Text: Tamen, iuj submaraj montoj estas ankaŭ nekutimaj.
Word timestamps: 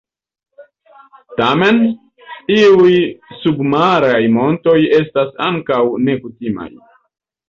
Tamen, 1.41 1.81
iuj 2.55 2.95
submaraj 3.41 4.21
montoj 4.37 4.79
estas 5.01 5.29
ankaŭ 5.49 5.83
nekutimaj. 6.09 6.67